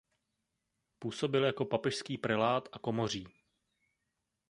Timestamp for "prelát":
2.17-2.69